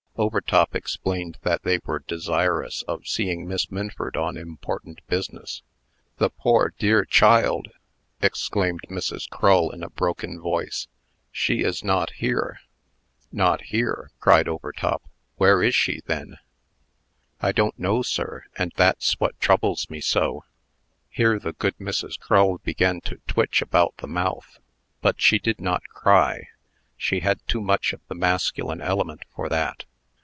[0.17, 5.63] Overtop explained that they were desirous of seeing Miss Minford on important business.
[6.17, 7.69] "The poor, dear child!"
[8.21, 9.27] exclaimed Mrs.
[9.27, 10.87] Crull, in a broken voice.
[11.31, 12.59] "She is not here."
[13.31, 15.01] "Not here!" cried Overtop.
[15.37, 16.37] "Where is she, then?"
[17.41, 20.43] "I don't know, sir; and that's what troubles me so."
[21.09, 22.19] Here the good Mrs.
[22.19, 24.59] Crull began to twitch about the mouth.
[25.01, 26.49] But she did not cry.
[26.95, 29.85] She had too much of the masculine element for that.